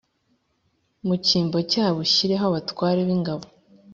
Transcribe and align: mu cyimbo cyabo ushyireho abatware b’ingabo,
mu 1.07 1.15
cyimbo 1.25 1.57
cyabo 1.71 1.97
ushyireho 2.05 2.43
abatware 2.49 2.99
b’ingabo, 3.07 3.45